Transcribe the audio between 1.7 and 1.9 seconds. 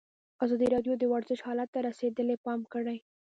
ته